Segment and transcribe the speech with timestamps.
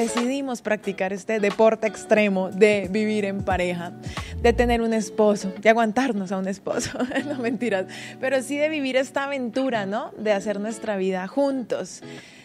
[0.00, 3.92] decidimos practicar este deporte extremo de vivir en pareja,
[4.40, 7.86] de tener un esposo, de aguantarnos a un esposo, no mentiras,
[8.20, 10.12] pero sí de vivir esta aventura, ¿no?
[10.18, 12.02] De hacer nuestra vida juntos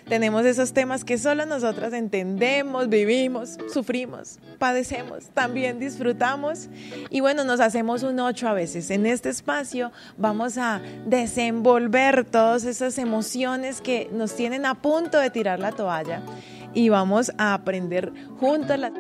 [0.08, 6.68] tenemos esos temas que solo nosotras entendemos, vivimos, sufrimos, padecemos, también disfrutamos
[7.10, 8.90] y bueno, nos hacemos un ocho a veces.
[8.90, 15.30] En este espacio vamos a desenvolver todas esas emociones que nos tienen a punto de
[15.30, 16.22] tirar la toalla
[16.74, 18.92] y vamos a aprender juntos la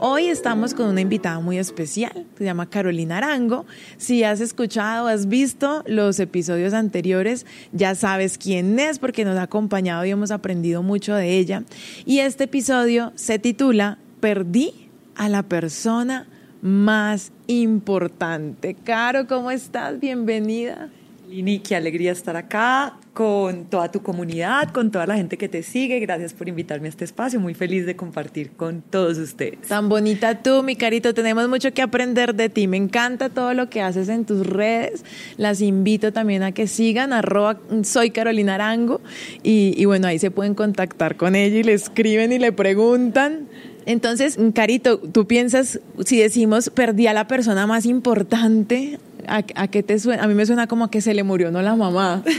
[0.00, 3.66] Hoy estamos con una invitada muy especial, se llama Carolina Arango.
[3.96, 9.42] Si has escuchado, has visto los episodios anteriores, ya sabes quién es porque nos ha
[9.42, 11.64] acompañado y hemos aprendido mucho de ella.
[12.06, 16.28] Y este episodio se titula Perdí a la persona
[16.62, 18.74] más importante.
[18.74, 19.98] Caro, ¿cómo estás?
[19.98, 20.90] Bienvenida.
[21.28, 25.62] Lini, qué alegría estar acá con toda tu comunidad, con toda la gente que te
[25.62, 26.00] sigue.
[26.00, 27.38] Gracias por invitarme a este espacio.
[27.38, 29.68] Muy feliz de compartir con todos ustedes.
[29.68, 31.12] Tan bonita tú, mi carito.
[31.12, 32.66] Tenemos mucho que aprender de ti.
[32.66, 35.04] Me encanta todo lo que haces en tus redes.
[35.36, 37.12] Las invito también a que sigan.
[37.12, 39.02] Arroba soy Carolina Arango.
[39.42, 43.48] Y, y bueno, ahí se pueden contactar con ella y le escriben y le preguntan.
[43.84, 49.98] Entonces, Carito, ¿tú piensas, si decimos, perdí a la persona más importante, ¿a, qué te
[49.98, 50.24] suena?
[50.24, 52.22] A mí me suena como que se le murió, no la mamá.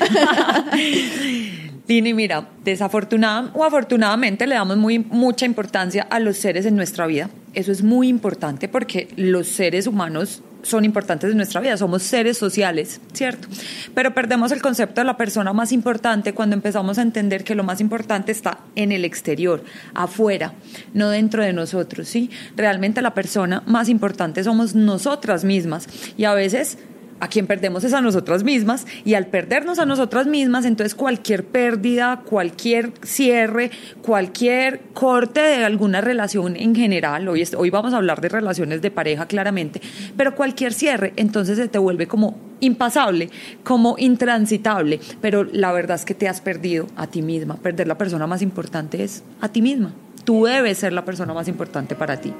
[1.87, 7.07] Lini, mira, desafortunada o afortunadamente le damos muy, mucha importancia a los seres en nuestra
[7.07, 7.31] vida.
[7.55, 12.37] Eso es muy importante porque los seres humanos son importantes en nuestra vida, somos seres
[12.37, 13.47] sociales, ¿cierto?
[13.93, 17.63] Pero perdemos el concepto de la persona más importante cuando empezamos a entender que lo
[17.63, 20.53] más importante está en el exterior, afuera,
[20.93, 22.29] no dentro de nosotros, ¿sí?
[22.55, 26.77] Realmente la persona más importante somos nosotras mismas y a veces
[27.19, 28.85] a quien perdemos es a nosotras mismas.
[29.05, 36.01] Y al perdernos a nosotras mismas, entonces cualquier pérdida, cualquier cierre, cualquier corte de alguna
[36.01, 39.81] relación en general, hoy, hoy vamos a hablar de relaciones de pareja claramente,
[40.17, 43.29] pero cualquier cierre, entonces se te vuelve como impasable,
[43.63, 47.97] como intransitable, pero la verdad es que te has perdido a ti misma, perder la
[47.97, 49.93] persona más importante es a ti misma,
[50.25, 52.33] tú debes ser la persona más importante para ti.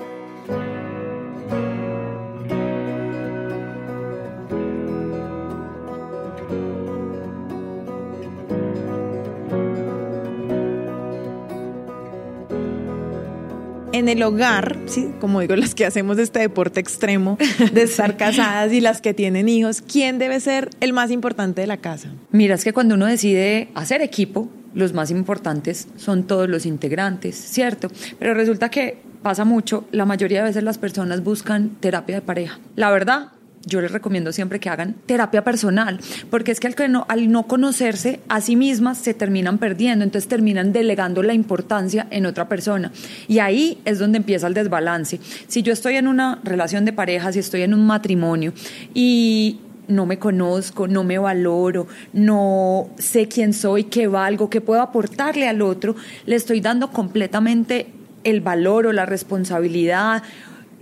[14.00, 15.10] En el hogar, ¿sí?
[15.20, 17.38] como digo, las que hacemos este deporte extremo
[17.74, 21.68] de estar casadas y las que tienen hijos, ¿quién debe ser el más importante de
[21.68, 22.10] la casa?
[22.32, 27.36] Mira, es que cuando uno decide hacer equipo, los más importantes son todos los integrantes,
[27.36, 27.90] ¿cierto?
[28.18, 32.60] Pero resulta que pasa mucho, la mayoría de veces las personas buscan terapia de pareja.
[32.76, 33.30] La verdad,
[33.66, 36.00] yo les recomiendo siempre que hagan terapia personal,
[36.30, 40.30] porque es que al, no, al no conocerse a sí mismas se terminan perdiendo, entonces
[40.30, 42.92] terminan delegando la importancia en otra persona.
[43.28, 45.19] Y ahí es donde empieza el desbalance.
[45.48, 48.53] Si yo estoy en una relación de pareja, si estoy en un matrimonio
[48.94, 54.81] y no me conozco, no me valoro, no sé quién soy, qué valgo, qué puedo
[54.81, 57.88] aportarle al otro, le estoy dando completamente
[58.24, 60.24] el valor o la responsabilidad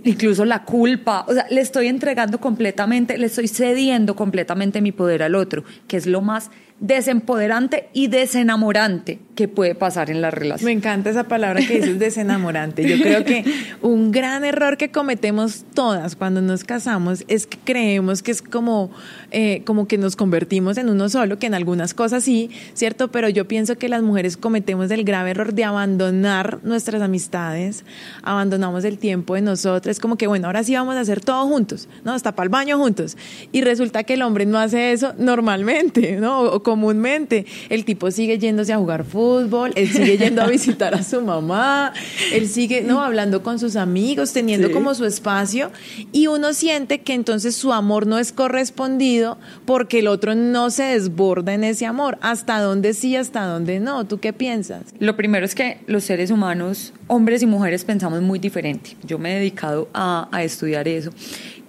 [0.04, 5.22] incluso la culpa, o sea, le estoy entregando completamente, le estoy cediendo completamente mi poder
[5.22, 6.50] al otro, que es lo más
[6.80, 10.66] desempoderante y desenamorante que puede pasar en la relación.
[10.66, 12.88] Me encanta esa palabra que dices desenamorante.
[12.88, 13.44] Yo creo que
[13.82, 18.90] un gran error que cometemos todas cuando nos casamos es que creemos que es como,
[19.30, 23.12] eh, como que nos convertimos en uno solo, que en algunas cosas sí, ¿cierto?
[23.12, 27.84] Pero yo pienso que las mujeres cometemos el grave error de abandonar nuestras amistades,
[28.24, 31.88] abandonamos el tiempo de nosotras, como que bueno, ahora sí vamos a hacer todo juntos,
[32.02, 32.12] ¿no?
[32.12, 33.16] Hasta para el baño juntos.
[33.52, 36.60] Y resulta que el hombre no hace eso normalmente, ¿no?
[36.64, 37.46] comúnmente.
[37.68, 39.27] El tipo sigue yéndose a jugar fútbol,
[39.74, 41.92] él sigue yendo a visitar a su mamá,
[42.32, 43.02] él sigue, ¿no?
[43.02, 45.70] Hablando con sus amigos, teniendo como su espacio.
[46.12, 50.84] Y uno siente que entonces su amor no es correspondido porque el otro no se
[50.84, 52.18] desborda en ese amor.
[52.20, 54.06] ¿Hasta dónde sí, hasta dónde no?
[54.06, 54.82] ¿Tú qué piensas?
[54.98, 58.96] Lo primero es que los seres humanos, hombres y mujeres, pensamos muy diferente.
[59.04, 61.10] Yo me he dedicado a, a estudiar eso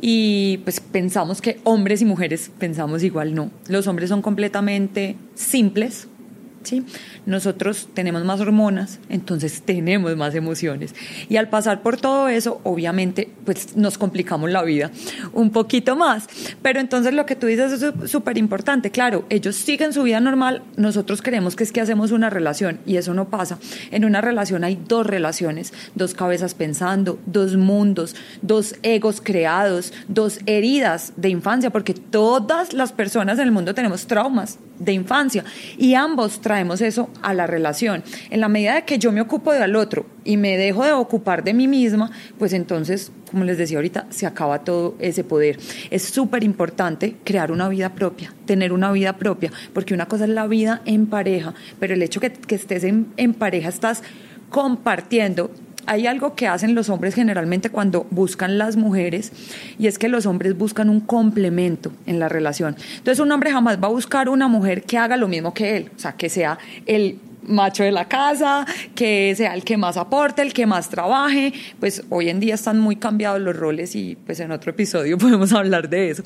[0.01, 3.51] y pues pensamos que hombres y mujeres pensamos igual, no.
[3.67, 6.07] Los hombres son completamente simples,
[6.63, 6.83] ¿sí?
[7.25, 10.93] Nosotros tenemos más hormonas, entonces tenemos más emociones.
[11.29, 14.91] Y al pasar por todo eso, obviamente, pues nos complicamos la vida
[15.33, 16.27] un poquito más.
[16.61, 18.91] Pero entonces lo que tú dices es súper importante.
[18.91, 22.97] Claro, ellos siguen su vida normal, nosotros creemos que es que hacemos una relación y
[22.97, 23.57] eso no pasa.
[23.91, 30.39] En una relación hay dos relaciones, dos cabezas pensando, dos mundos, dos egos creados, dos
[30.45, 35.43] heridas de infancia, porque todas las personas en el mundo tenemos traumas de infancia
[35.77, 38.03] y ambos traen traemos eso a la relación.
[38.29, 41.41] En la medida de que yo me ocupo del otro y me dejo de ocupar
[41.41, 45.57] de mí misma, pues entonces, como les decía ahorita, se acaba todo ese poder.
[45.89, 50.31] Es súper importante crear una vida propia, tener una vida propia, porque una cosa es
[50.31, 54.03] la vida en pareja, pero el hecho que, que estés en, en pareja, estás
[54.49, 55.51] compartiendo
[55.89, 59.31] hay algo que hacen los hombres generalmente cuando buscan las mujeres
[59.79, 62.75] y es que los hombres buscan un complemento en la relación.
[62.97, 65.89] Entonces un hombre jamás va a buscar una mujer que haga lo mismo que él,
[65.95, 68.65] o sea, que sea el macho de la casa,
[68.95, 71.53] que sea el que más aporte, el que más trabaje.
[71.79, 75.53] Pues hoy en día están muy cambiados los roles y pues en otro episodio podemos
[75.53, 76.23] hablar de eso.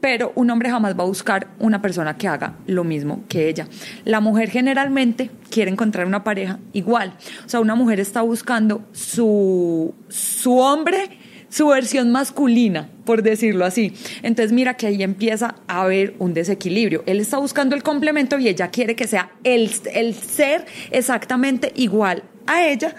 [0.00, 3.68] Pero un hombre jamás va a buscar una persona que haga lo mismo que ella.
[4.04, 7.14] La mujer generalmente quiere encontrar una pareja igual.
[7.44, 11.23] O sea, una mujer está buscando su, su hombre
[11.54, 13.92] su versión masculina, por decirlo así.
[14.22, 17.04] Entonces mira que ahí empieza a haber un desequilibrio.
[17.06, 22.24] Él está buscando el complemento y ella quiere que sea el, el ser exactamente igual
[22.48, 22.96] a ella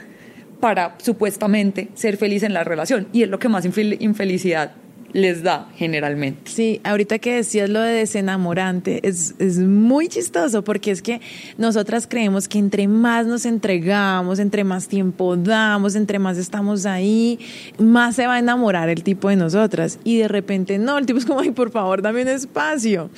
[0.61, 3.09] para supuestamente ser feliz en la relación.
[3.11, 4.71] Y es lo que más infelicidad
[5.15, 6.51] les da generalmente.
[6.51, 11.21] Sí, ahorita que decías lo de desenamorante, es, es muy chistoso porque es que
[11.57, 17.39] nosotras creemos que entre más nos entregamos, entre más tiempo damos, entre más estamos ahí,
[17.79, 19.99] más se va a enamorar el tipo de nosotras.
[20.03, 23.09] Y de repente no, el tipo es como, ay, por favor, dame un espacio.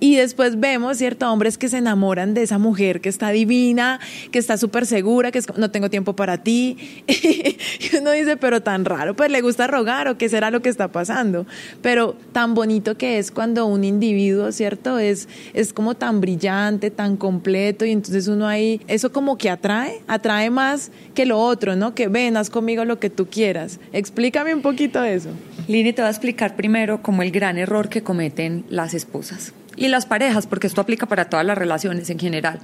[0.00, 1.32] Y después vemos, ¿cierto?
[1.32, 4.00] Hombres que se enamoran de esa mujer que está divina,
[4.32, 6.76] que está súper segura, que es, no tengo tiempo para ti.
[7.06, 10.68] y uno dice, pero tan raro, pues le gusta rogar o qué será lo que
[10.68, 11.37] está pasando
[11.82, 14.98] pero tan bonito que es cuando un individuo, ¿cierto?
[14.98, 20.02] Es, es como tan brillante, tan completo y entonces uno ahí, eso como que atrae,
[20.06, 21.94] atrae más que lo otro, ¿no?
[21.94, 23.80] Que ven, haz conmigo lo que tú quieras.
[23.92, 25.30] Explícame un poquito de eso.
[25.66, 29.88] Lini, te voy a explicar primero como el gran error que cometen las esposas y
[29.88, 32.58] las parejas, porque esto aplica para todas las relaciones en general.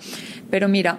[0.50, 0.98] Pero mira,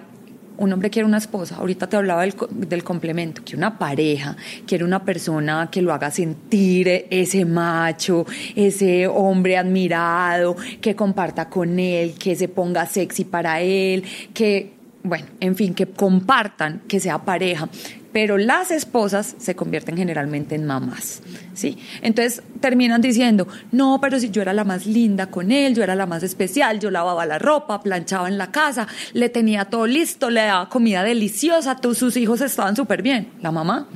[0.58, 4.36] un hombre quiere una esposa, ahorita te hablaba del, complemento, quiere una pareja,
[4.66, 11.78] quiere una persona que lo haga sentir ese macho, ese hombre admirado, que comparta con
[11.78, 14.72] él, que se ponga sexy para él, que,
[15.02, 17.68] bueno, en fin, que compartan, que sea pareja
[18.16, 21.20] pero las esposas se convierten generalmente en mamás,
[21.52, 21.76] ¿sí?
[22.00, 25.94] Entonces terminan diciendo, no, pero si yo era la más linda con él, yo era
[25.94, 30.30] la más especial, yo lavaba la ropa, planchaba en la casa, le tenía todo listo,
[30.30, 33.32] le daba comida deliciosa, todos sus hijos estaban súper bien.
[33.42, 33.86] La mamá,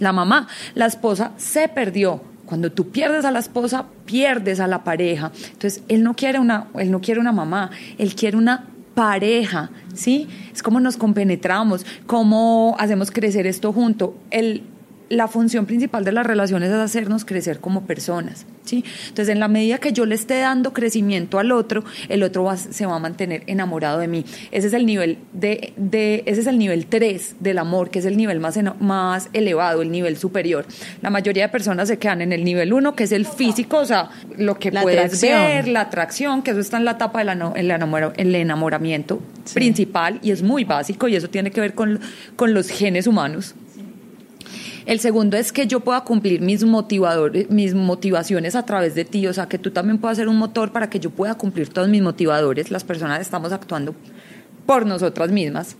[0.00, 2.20] la mamá, la esposa se perdió.
[2.44, 5.32] Cuando tú pierdes a la esposa, pierdes a la pareja.
[5.52, 8.66] Entonces, él no quiere una, él no quiere una mamá, él quiere una
[9.00, 10.28] pareja, ¿sí?
[10.52, 14.14] Es como nos compenetramos, cómo hacemos crecer esto junto.
[14.30, 14.62] El,
[15.10, 18.84] la función principal de las relaciones es hacernos crecer como personas, ¿sí?
[19.08, 22.86] Entonces, en la medida que yo le esté dando crecimiento al otro, el otro se
[22.86, 24.24] va a mantener enamorado de mí.
[24.52, 28.04] Ese es el nivel de, de ese es el nivel 3 del amor, que es
[28.04, 30.64] el nivel más, más elevado, el nivel superior.
[31.02, 33.84] La mayoría de personas se quedan en el nivel 1, que es el físico, o
[33.84, 37.30] sea, lo que puedes ver, la atracción, que eso está en la etapa del
[38.16, 39.20] el enamoramiento
[39.54, 41.98] principal y es muy básico y eso tiene que ver con,
[42.36, 43.56] con los genes humanos.
[44.86, 49.26] El segundo es que yo pueda cumplir mis motivadores, mis motivaciones a través de ti,
[49.26, 51.88] o sea, que tú también puedas ser un motor para que yo pueda cumplir todos
[51.88, 52.70] mis motivadores.
[52.70, 53.94] Las personas estamos actuando
[54.66, 55.76] por nosotras mismas.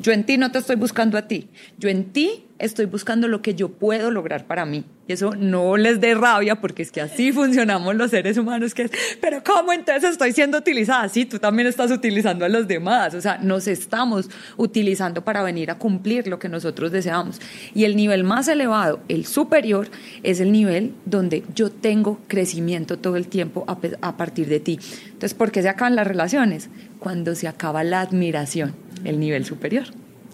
[0.00, 1.48] Yo en ti no te estoy buscando a ti,
[1.78, 4.84] yo en ti estoy buscando lo que yo puedo lograr para mí.
[5.08, 8.82] Y eso no les dé rabia porque es que así funcionamos los seres humanos, que
[8.82, 11.08] es, pero ¿cómo entonces estoy siendo utilizada?
[11.08, 15.70] Sí, tú también estás utilizando a los demás, o sea, nos estamos utilizando para venir
[15.70, 17.40] a cumplir lo que nosotros deseamos.
[17.72, 19.86] Y el nivel más elevado, el superior,
[20.24, 24.80] es el nivel donde yo tengo crecimiento todo el tiempo a, a partir de ti.
[25.04, 26.68] Entonces, ¿por qué se acaban las relaciones?
[26.98, 29.84] Cuando se acaba la admiración, el nivel superior.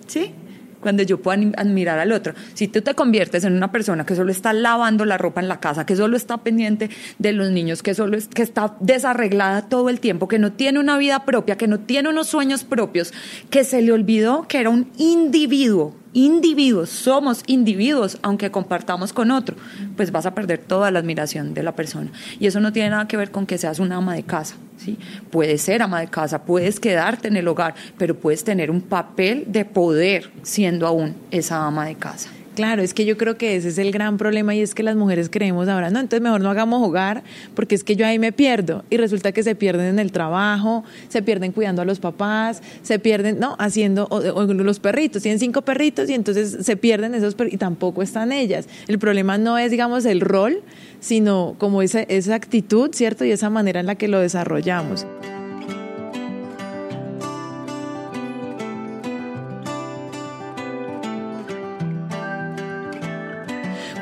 [0.07, 0.33] ¿Sí?
[0.83, 2.35] Cuando yo pueda admirar al otro.
[2.53, 5.61] Si tú te conviertes en una persona que solo está lavando la ropa en la
[5.61, 10.01] casa, que solo está pendiente de los niños, que solo que está desarreglada todo el
[10.01, 13.15] tiempo, que no tiene una vida propia, que no tiene unos sueños propios,
[13.49, 19.57] que se le olvidó que era un individuo individuos, somos individuos, aunque compartamos con otro,
[19.97, 22.11] pues vas a perder toda la admiración de la persona.
[22.39, 24.57] Y eso no tiene nada que ver con que seas una ama de casa.
[24.77, 24.99] ¿sí?
[25.31, 29.45] Puedes ser ama de casa, puedes quedarte en el hogar, pero puedes tener un papel
[29.49, 32.31] de poder siendo aún esa ama de casa.
[32.55, 34.95] Claro, es que yo creo que ese es el gran problema y es que las
[34.95, 37.23] mujeres creemos ahora, no, entonces mejor no hagamos hogar
[37.55, 40.85] porque es que yo ahí me pierdo y resulta que se pierden en el trabajo,
[41.09, 46.11] se pierden cuidando a los papás, se pierden, no, haciendo los perritos, tienen cinco perritos
[46.11, 48.69] y entonces se pierden esos perritos y tampoco están ellas.
[48.87, 50.63] El problema no es, digamos, el rol,
[51.01, 53.25] sino como esa, esa actitud, ¿cierto?
[53.25, 55.07] Y esa manera en la que lo desarrollamos.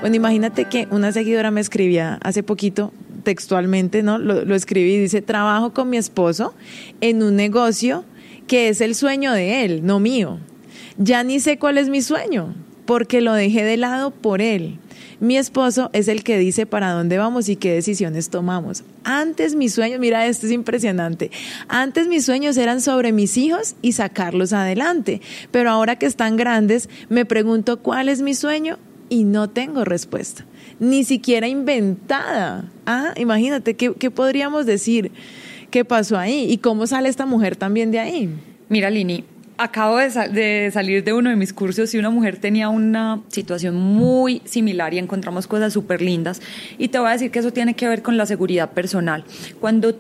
[0.01, 2.91] Bueno, imagínate que una seguidora me escribía hace poquito
[3.23, 4.17] textualmente, ¿no?
[4.17, 6.55] Lo, lo escribí y dice, trabajo con mi esposo
[7.03, 8.05] en un negocio
[8.47, 10.39] que es el sueño de él, no mío.
[10.97, 12.55] Ya ni sé cuál es mi sueño,
[12.87, 14.79] porque lo dejé de lado por él.
[15.21, 18.85] Mi esposo es el que dice para dónde vamos y qué decisiones tomamos.
[19.05, 21.31] Antes mis sueños, mira, esto es impresionante.
[21.69, 25.21] Antes mis sueños eran sobre mis hijos y sacarlos adelante.
[25.51, 28.79] Pero ahora que están grandes, me pregunto cuál es mi sueño
[29.11, 30.47] y no tengo respuesta.
[30.79, 32.71] Ni siquiera inventada.
[32.87, 35.13] Ah, imagínate, ¿qué, qué podríamos decir?
[35.71, 36.51] ¿Qué pasó ahí?
[36.51, 38.31] ¿Y cómo sale esta mujer también de ahí?
[38.71, 39.25] Mira, Lini,
[39.61, 44.41] acabo de, salir de uno de mis cursos y una mujer tenía una situación muy
[44.45, 46.41] similar y encontramos cosas súper lindas.
[46.79, 49.25] Y te voy a decir que eso tiene que ver con la seguridad personal.
[49.61, 49.95] Cuando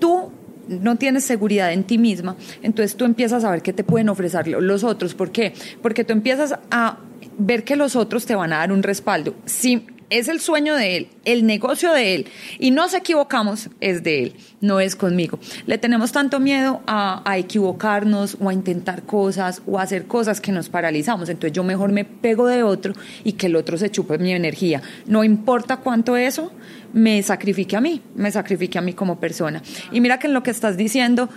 [0.00, 0.32] tú
[0.68, 4.48] no tienes seguridad en ti misma, entonces tú empiezas a ver qué te pueden ofrecer
[4.48, 5.14] los otros.
[5.14, 5.52] ¿Por qué?
[5.82, 6.98] Porque tú empiezas a
[7.38, 9.34] ver que los otros te van a dar un respaldo.
[9.44, 12.26] Si es el sueño de él, el negocio de él,
[12.58, 15.38] y nos equivocamos, es de él, no es conmigo.
[15.66, 20.52] Le tenemos tanto miedo a, equivocarnos o a intentar cosas o a hacer cosas que
[20.52, 21.28] nos paralizamos.
[21.28, 24.80] Entonces yo mejor me pego de otro y que el otro se chupe mi energía.
[25.06, 26.52] No importa cuánto eso
[26.92, 29.62] me sacrifique a mí, me sacrifique a mí como persona.
[29.90, 31.28] Y mira que en lo que estás diciendo,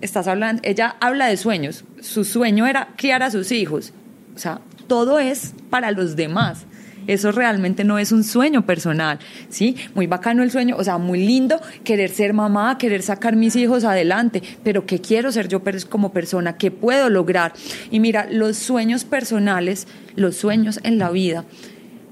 [0.00, 1.84] estás hablando, ella habla de sueños.
[2.00, 3.92] Su sueño era criar a sus hijos.
[4.36, 6.66] O sea, todo es para los demás.
[7.06, 9.76] Eso realmente no es un sueño personal, ¿sí?
[9.94, 13.84] Muy bacano el sueño, o sea, muy lindo querer ser mamá, querer sacar mis hijos
[13.84, 16.56] adelante, pero ¿qué quiero ser yo como persona?
[16.56, 17.52] ¿Qué puedo lograr?
[17.90, 21.44] Y mira, los sueños personales, los sueños en la vida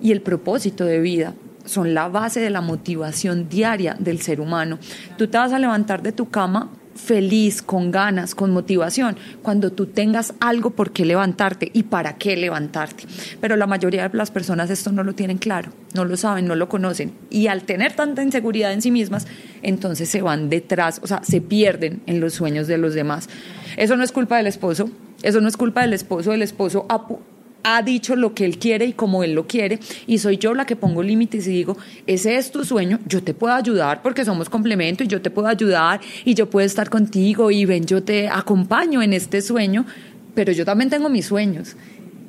[0.00, 4.78] y el propósito de vida son la base de la motivación diaria del ser humano.
[5.18, 9.86] Tú te vas a levantar de tu cama feliz, con ganas, con motivación, cuando tú
[9.86, 13.04] tengas algo por qué levantarte y para qué levantarte.
[13.40, 16.54] Pero la mayoría de las personas esto no lo tienen claro, no lo saben, no
[16.54, 17.12] lo conocen.
[17.30, 19.26] Y al tener tanta inseguridad en sí mismas,
[19.62, 23.28] entonces se van detrás, o sea, se pierden en los sueños de los demás.
[23.76, 24.90] Eso no es culpa del esposo,
[25.22, 26.86] eso no es culpa del esposo, el esposo
[27.64, 30.66] ha dicho lo que él quiere y como él lo quiere, y soy yo la
[30.66, 34.48] que pongo límites y digo, ese es tu sueño, yo te puedo ayudar porque somos
[34.48, 38.28] complemento y yo te puedo ayudar y yo puedo estar contigo y ven, yo te
[38.28, 39.86] acompaño en este sueño,
[40.34, 41.76] pero yo también tengo mis sueños.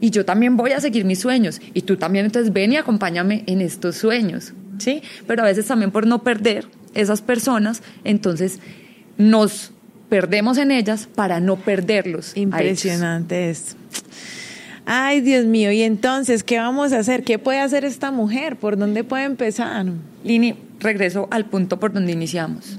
[0.02, 1.62] Y yo también voy a seguir mis sueños.
[1.74, 4.54] Y tú también, entonces ven y acompáñame en estos sueños.
[4.78, 5.02] ¿Sí?
[5.26, 8.60] Pero a veces también por no perder esas personas, entonces
[9.18, 9.72] nos
[10.10, 12.36] perdemos en ellas para no perderlos.
[12.36, 13.76] Impresionante esto.
[14.88, 17.24] Ay, Dios mío, y entonces, ¿qué vamos a hacer?
[17.24, 18.56] ¿Qué puede hacer esta mujer?
[18.56, 19.88] ¿Por dónde puede empezar?
[20.24, 22.78] Lini, regreso al punto por donde iniciamos.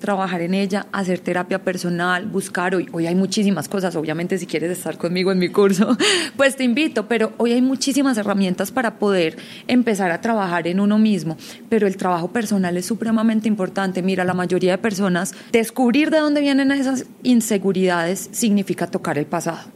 [0.00, 2.88] Trabajar en ella, hacer terapia personal, buscar hoy.
[2.90, 5.96] Hoy hay muchísimas cosas, obviamente si quieres estar conmigo en mi curso,
[6.36, 9.36] pues te invito, pero hoy hay muchísimas herramientas para poder
[9.68, 11.36] empezar a trabajar en uno mismo,
[11.68, 14.02] pero el trabajo personal es supremamente importante.
[14.02, 19.75] Mira, la mayoría de personas, descubrir de dónde vienen esas inseguridades significa tocar el pasado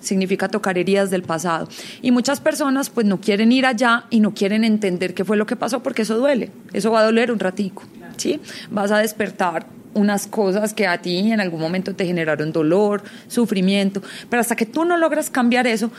[0.00, 1.68] significa tocar heridas del pasado.
[2.02, 5.46] Y muchas personas pues no quieren ir allá y no quieren entender qué fue lo
[5.46, 7.82] que pasó porque eso duele, eso va a doler un ratico,
[8.16, 8.40] ¿sí?
[8.70, 14.02] Vas a despertar unas cosas que a ti en algún momento te generaron dolor, sufrimiento,
[14.28, 15.90] pero hasta que tú no logras cambiar eso,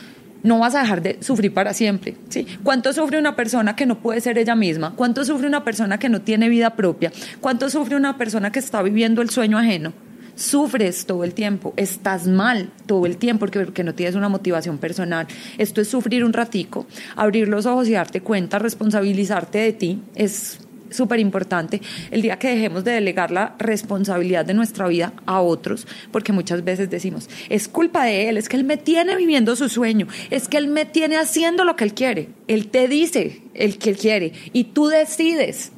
[0.42, 2.14] no vas a dejar de sufrir para siempre.
[2.28, 2.46] ¿sí?
[2.62, 4.94] ¿Cuánto sufre una persona que no puede ser ella misma?
[4.94, 7.12] ¿Cuánto sufre una persona que no tiene vida propia?
[7.40, 9.92] ¿Cuánto sufre una persona que está viviendo el sueño ajeno?
[10.36, 15.26] Sufres todo el tiempo, estás mal todo el tiempo porque, no tienes una motivación personal.
[15.58, 20.60] Esto es sufrir un ratico, abrir los ojos y darte cuenta, responsabilizarte de ti, es
[20.90, 25.86] súper importante el día que dejemos de delegar la responsabilidad de nuestra vida a otros,
[26.12, 29.68] porque muchas veces decimos, es culpa de él, es que él me tiene viviendo su
[29.68, 33.78] sueño, es que él me tiene haciendo lo que él quiere, él te dice el
[33.78, 35.72] que él quiere y tú decides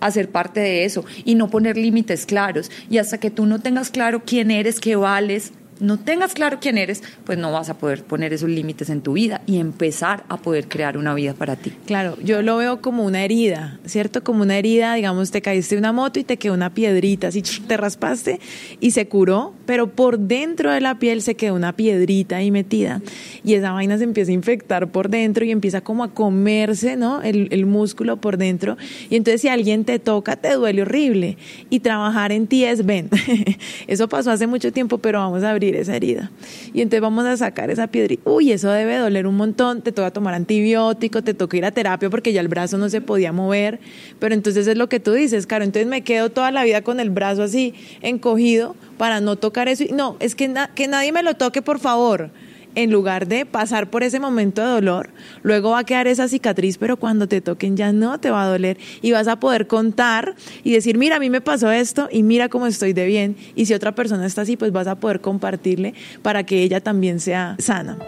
[0.00, 2.70] hacer parte de eso y no poner límites claros.
[2.90, 6.78] Y hasta que tú no tengas claro quién eres, qué vales, no tengas claro quién
[6.78, 10.36] eres, pues no vas a poder poner esos límites en tu vida y empezar a
[10.36, 11.72] poder crear una vida para ti.
[11.86, 14.22] Claro, yo lo veo como una herida, ¿cierto?
[14.22, 17.42] Como una herida, digamos, te caíste de una moto y te quedó una piedrita, así
[17.42, 18.40] te raspaste
[18.80, 23.02] y se curó, pero por dentro de la piel se quedó una piedrita ahí metida
[23.44, 27.22] y esa vaina se empieza a infectar por dentro y empieza como a comerse, ¿no?
[27.22, 28.76] El, músculo por dentro
[29.10, 31.36] y entonces si alguien te toca te duele horrible
[31.68, 33.10] y trabajar en ti es, ven,
[33.88, 36.30] eso pasó hace mucho tiempo, pero vamos a abrir esa herida.
[36.72, 38.22] Y entonces vamos a sacar esa piedrita.
[38.30, 39.82] Uy, eso debe doler un montón.
[39.82, 43.00] Te toca tomar antibiótico, te toca ir a terapia porque ya el brazo no se
[43.00, 43.80] podía mover.
[44.20, 45.64] Pero entonces es lo que tú dices, Caro.
[45.64, 49.84] Entonces me quedo toda la vida con el brazo así encogido para no tocar eso.
[49.92, 52.30] No, es que, que nadie me lo toque, por favor.
[52.76, 55.10] En lugar de pasar por ese momento de dolor,
[55.42, 58.46] luego va a quedar esa cicatriz, pero cuando te toquen ya no te va a
[58.46, 62.22] doler y vas a poder contar y decir, mira, a mí me pasó esto y
[62.22, 63.36] mira cómo estoy de bien.
[63.56, 67.18] Y si otra persona está así, pues vas a poder compartirle para que ella también
[67.18, 67.98] sea sana.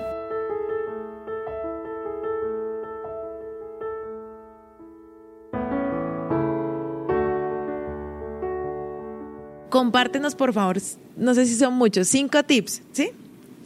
[9.71, 10.79] Compártenos, por favor,
[11.17, 13.11] no sé si son muchos, cinco tips, ¿sí?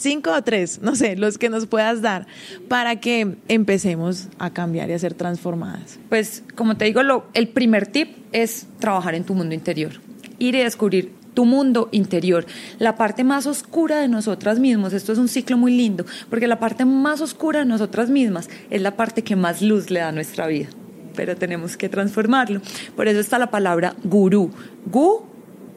[0.02, 2.26] Cinco o tres, no sé, los que nos puedas dar
[2.68, 5.98] para que empecemos a cambiar y a ser transformadas.
[6.08, 7.00] Pues como te digo,
[7.34, 9.92] el primer tip es trabajar en tu mundo interior,
[10.38, 12.44] ir y descubrir tu mundo interior,
[12.78, 14.92] la parte más oscura de nosotras mismas.
[14.92, 18.82] Esto es un ciclo muy lindo, porque la parte más oscura de nosotras mismas es
[18.82, 20.68] la parte que más luz le da a nuestra vida,
[21.14, 22.60] pero tenemos que transformarlo.
[22.96, 24.50] Por eso está la palabra gurú.
[24.86, 25.31] Gu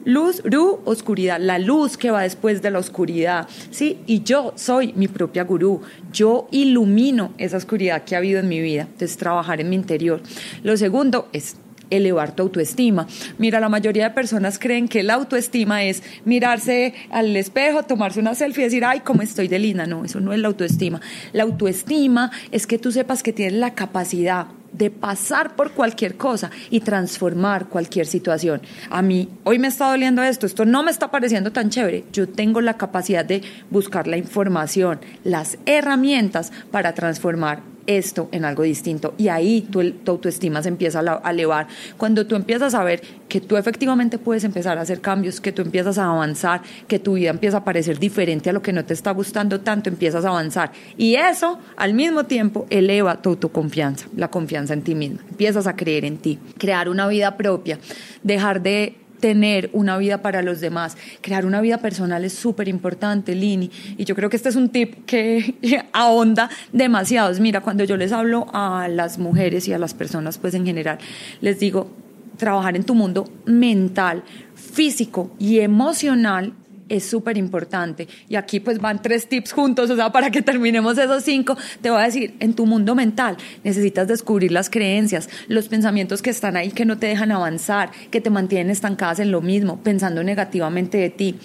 [0.06, 3.98] Luz, ru, oscuridad, la luz que va después de la oscuridad, ¿sí?
[4.06, 5.82] Y yo soy mi propia gurú,
[6.12, 10.22] yo ilumino esa oscuridad que ha habido en mi vida, entonces trabajar en mi interior.
[10.62, 11.56] Lo segundo es
[11.90, 13.08] elevar tu autoestima.
[13.38, 18.36] Mira, la mayoría de personas creen que la autoestima es mirarse al espejo, tomarse una
[18.36, 19.86] selfie y decir, ay, cómo estoy de linda.
[19.86, 21.00] No, eso no es la autoestima.
[21.32, 24.46] La autoestima es que tú sepas que tienes la capacidad
[24.76, 28.60] de pasar por cualquier cosa y transformar cualquier situación.
[28.90, 32.04] A mí, hoy me está doliendo esto, esto no me está pareciendo tan chévere.
[32.12, 38.62] Yo tengo la capacidad de buscar la información, las herramientas para transformar esto en algo
[38.62, 39.14] distinto.
[39.18, 41.68] Y ahí tu, autoestima se empieza a, elevar.
[41.96, 45.62] Cuando tú empiezas a ver que tú efectivamente puedes empezar a hacer cambios, que tú
[45.62, 48.94] empiezas a avanzar, que tu vida empieza a parecer diferente a lo que no te
[48.94, 50.72] está gustando tanto, empiezas a avanzar.
[50.96, 55.18] Y eso al mismo tiempo eleva tu autoconfianza, la confianza en ti mismo.
[55.28, 57.78] Empiezas a creer en ti, crear una vida propia,
[58.22, 60.96] dejar de tener una vida para los demás.
[61.20, 63.70] Crear una vida personal es súper importante, Lini.
[63.96, 65.56] Y yo creo que este es un tip que
[65.92, 67.32] ahonda demasiado.
[67.40, 70.98] Mira, cuando yo les hablo a las mujeres y a las personas, pues en general,
[71.40, 71.90] les digo,
[72.36, 74.22] trabajar en tu mundo mental,
[74.54, 76.52] físico y emocional
[76.88, 78.08] es súper importante.
[78.28, 81.90] Y aquí pues van tres tips juntos, o sea, para que terminemos esos cinco, te
[81.90, 86.56] voy a decir, en tu mundo mental necesitas descubrir las creencias, los pensamientos que están
[86.56, 90.98] ahí que no te dejan avanzar, que te mantienen estancadas en lo mismo, pensando negativamente
[90.98, 91.36] de ti.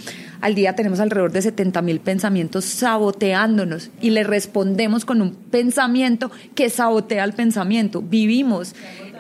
[0.42, 6.32] Al día tenemos alrededor de 70 mil pensamientos saboteándonos y le respondemos con un pensamiento
[6.56, 8.02] que sabotea el pensamiento.
[8.02, 8.74] Vivimos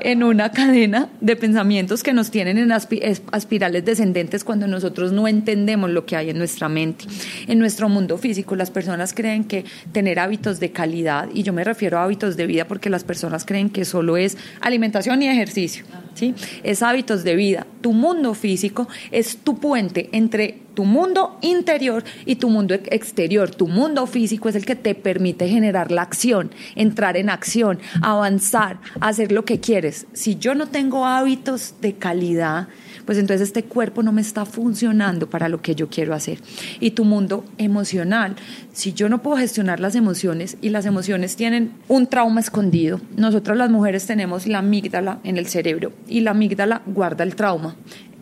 [0.04, 5.90] en una cadena de pensamientos que nos tienen en espirales descendentes cuando nosotros no entendemos
[5.90, 7.06] lo que hay en nuestra mente.
[7.48, 11.64] En nuestro mundo físico, las personas creen que tener hábitos de calidad, y yo me
[11.64, 15.86] refiero a hábitos de vida porque las personas creen que solo es alimentación y ejercicio,
[16.16, 16.34] ¿sí?
[16.64, 17.68] Es hábitos de vida.
[17.82, 23.52] Tu mundo físico es tu puente entre tu mundo interior y tu mundo exterior.
[23.52, 28.80] Tu mundo físico es el que te permite generar la acción, entrar en acción, avanzar,
[29.00, 29.91] hacer lo que quieres.
[30.14, 32.68] Si yo no tengo hábitos de calidad,
[33.06, 36.40] pues entonces este cuerpo no me está funcionando para lo que yo quiero hacer.
[36.80, 38.36] Y tu mundo emocional,
[38.74, 43.58] si yo no puedo gestionar las emociones y las emociones tienen un trauma escondido, nosotras
[43.58, 47.76] las mujeres tenemos la amígdala en el cerebro y la amígdala guarda el trauma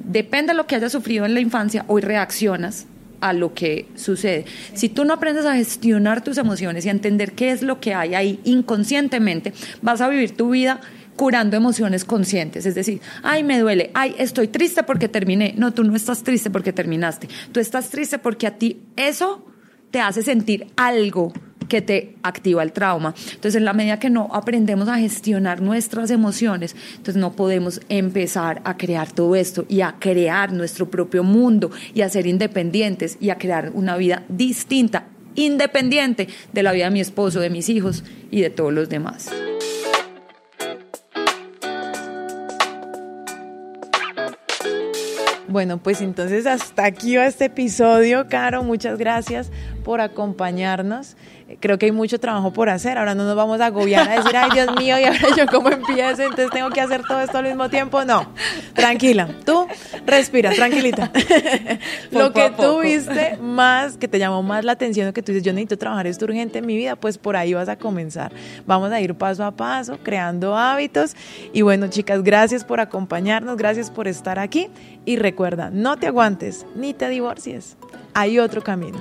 [0.03, 2.87] depende de lo que hayas sufrido en la infancia, hoy reaccionas
[3.21, 4.45] a lo que sucede.
[4.73, 7.93] Si tú no aprendes a gestionar tus emociones y a entender qué es lo que
[7.93, 10.79] hay ahí inconscientemente, vas a vivir tu vida
[11.19, 15.53] curando emociones conscientes, es decir, ay, me duele, ay, estoy triste porque terminé.
[15.57, 17.27] No, tú no estás triste porque terminaste.
[17.51, 19.45] Tú estás triste porque a ti eso
[19.91, 21.33] te hace sentir algo
[21.67, 23.13] que te activa el trauma.
[23.33, 28.61] Entonces, en la medida que no aprendemos a gestionar nuestras emociones, entonces no podemos empezar
[28.63, 33.29] a crear todo esto y a crear nuestro propio mundo y a ser independientes y
[33.29, 38.05] a crear una vida distinta, independiente de la vida de mi esposo, de mis hijos
[38.31, 39.29] y de todos los demás.
[45.49, 48.63] Bueno, pues entonces hasta aquí va este episodio, Caro.
[48.63, 49.51] Muchas gracias
[49.83, 51.17] por acompañarnos
[51.59, 52.97] creo que hay mucho trabajo por hacer.
[52.97, 55.69] Ahora no nos vamos a agobiar a decir, ay Dios mío, y ahora yo cómo
[55.69, 58.03] empiezo, entonces tengo que hacer todo esto al mismo tiempo.
[58.05, 58.33] No,
[58.73, 59.67] tranquila, tú
[60.05, 61.11] respira, tranquilita.
[62.11, 65.53] Lo que tú viste más, que te llamó más la atención, que tú dices, yo
[65.53, 68.31] necesito trabajar esto urgente en mi vida, pues por ahí vas a comenzar.
[68.65, 71.15] Vamos a ir paso a paso, creando hábitos.
[71.53, 74.69] Y bueno, chicas, gracias por acompañarnos, gracias por estar aquí.
[75.05, 77.77] Y recuerda, no te aguantes ni te divorcies.
[78.13, 78.99] Hay otro camino.